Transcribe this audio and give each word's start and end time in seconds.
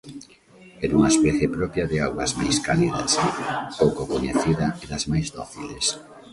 É 0.83 0.85
dunha 0.89 1.11
especie 1.13 1.53
propia 1.57 1.85
de 1.91 1.97
augas 2.05 2.31
máis 2.39 2.57
cálidas, 2.67 3.11
pouco 3.79 4.01
coñecida 4.13 4.67
e 4.83 4.85
das 4.91 5.03
máis 5.11 5.27
dóciles. 5.35 5.85